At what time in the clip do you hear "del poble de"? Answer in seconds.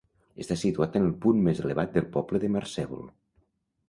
1.97-2.49